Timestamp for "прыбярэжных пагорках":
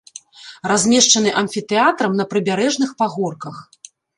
2.35-3.55